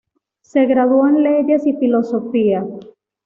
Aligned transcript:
Se 0.41 0.65
graduó 0.65 1.07
en 1.07 1.21
leyes 1.21 1.67
y 1.67 1.73
filosofía. 1.73 2.65